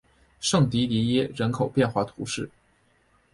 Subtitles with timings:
[0.39, 2.49] 圣迪迪耶人口变化图示